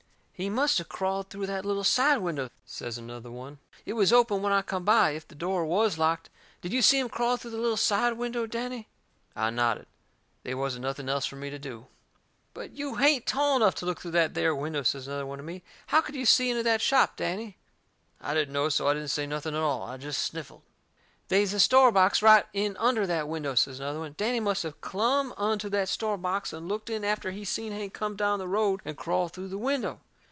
[0.33, 3.59] "He must of crawled through that little side window," says another one.
[3.85, 6.31] "It was open when I come by, if the door WAS locked.
[6.61, 8.89] Did you see him crawl through the little side window, Danny?"
[9.35, 9.85] I nodded.
[10.41, 11.85] They wasn't nothing else fur me to do.
[12.55, 15.43] "But YOU hain't tall enough to look through that there window," says another one to
[15.43, 15.61] me.
[15.85, 17.59] "How could you see into that shop, Danny?"
[18.19, 20.63] I didn't know, so I didn't say nothing at all; I jest sniffled.
[21.27, 24.15] "They is a store box right in under that window," says another one.
[24.17, 27.93] "Danny must have clumb onto that store box and looked in after he seen Hank
[27.93, 29.99] come down the road and crawl through the window.